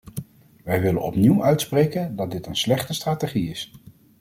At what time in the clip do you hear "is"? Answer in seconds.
3.49-3.71